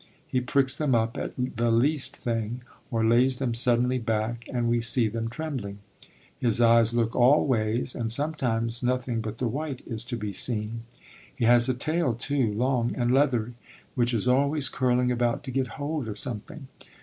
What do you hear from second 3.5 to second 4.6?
suddenly back,